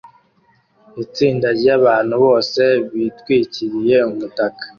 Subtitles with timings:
[1.03, 2.61] Itsinda ryabantu bose
[2.91, 4.63] bitwikiriye umutaka